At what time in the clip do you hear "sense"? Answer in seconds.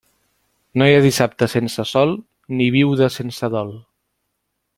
1.53-1.85, 3.19-3.53